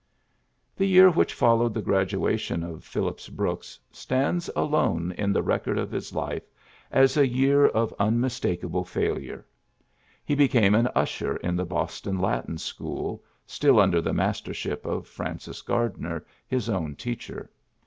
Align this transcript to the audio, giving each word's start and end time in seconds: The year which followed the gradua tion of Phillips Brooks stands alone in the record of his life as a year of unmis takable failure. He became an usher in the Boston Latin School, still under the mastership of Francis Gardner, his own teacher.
The 0.75 0.87
year 0.87 1.11
which 1.11 1.35
followed 1.35 1.75
the 1.75 1.81
gradua 1.83 2.35
tion 2.39 2.63
of 2.63 2.83
Phillips 2.83 3.29
Brooks 3.29 3.77
stands 3.91 4.49
alone 4.55 5.11
in 5.15 5.31
the 5.31 5.43
record 5.43 5.77
of 5.77 5.91
his 5.91 6.11
life 6.11 6.41
as 6.89 7.15
a 7.17 7.27
year 7.27 7.67
of 7.67 7.93
unmis 7.99 8.39
takable 8.41 8.83
failure. 8.83 9.45
He 10.25 10.33
became 10.33 10.73
an 10.73 10.87
usher 10.95 11.35
in 11.35 11.55
the 11.55 11.65
Boston 11.65 12.17
Latin 12.17 12.57
School, 12.57 13.23
still 13.45 13.79
under 13.79 14.01
the 14.01 14.11
mastership 14.11 14.87
of 14.87 15.05
Francis 15.05 15.61
Gardner, 15.61 16.25
his 16.47 16.67
own 16.67 16.95
teacher. 16.95 17.51